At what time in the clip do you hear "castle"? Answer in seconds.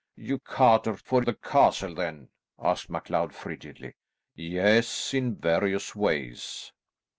1.35-1.93